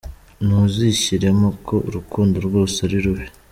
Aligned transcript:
Ntuzishyiremo 0.45 1.47
ko 1.65 1.75
urukundo 1.87 2.35
rwose 2.47 2.77
ari 2.85 2.97
rubi. 3.05 3.25